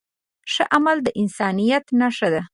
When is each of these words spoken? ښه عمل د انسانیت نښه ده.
ښه 0.53 0.63
عمل 0.75 0.97
د 1.03 1.07
انسانیت 1.21 1.85
نښه 1.99 2.27
ده. 2.33 2.41